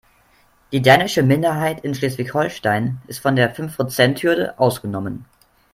[0.71, 5.25] Die dänische Minderheit in Schleswig-Holstein ist von der Fünfprozenthürde ausgenommen.